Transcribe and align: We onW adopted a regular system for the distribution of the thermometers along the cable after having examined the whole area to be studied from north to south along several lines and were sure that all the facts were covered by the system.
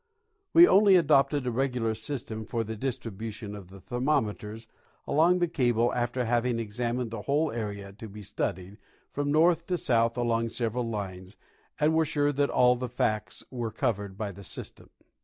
We 0.51 0.63
onW 0.65 0.97
adopted 0.97 1.45
a 1.45 1.51
regular 1.51 1.93
system 1.93 2.43
for 2.43 2.63
the 2.63 2.75
distribution 2.75 3.53
of 3.53 3.67
the 3.69 3.79
thermometers 3.79 4.65
along 5.05 5.37
the 5.37 5.47
cable 5.47 5.93
after 5.93 6.25
having 6.25 6.57
examined 6.57 7.11
the 7.11 7.21
whole 7.21 7.51
area 7.51 7.93
to 7.93 8.09
be 8.09 8.23
studied 8.23 8.77
from 9.11 9.31
north 9.31 9.67
to 9.67 9.77
south 9.77 10.17
along 10.17 10.49
several 10.49 10.89
lines 10.89 11.37
and 11.79 11.93
were 11.93 12.03
sure 12.05 12.31
that 12.31 12.49
all 12.49 12.75
the 12.75 12.89
facts 12.89 13.43
were 13.51 13.69
covered 13.69 14.17
by 14.17 14.31
the 14.31 14.43
system. 14.43 14.89